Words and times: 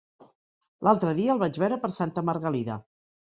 L'altre 0.87 1.11
dia 1.19 1.35
el 1.35 1.43
vaig 1.45 1.61
veure 1.63 1.79
per 1.83 1.91
Santa 1.99 2.25
Margalida. 2.31 2.79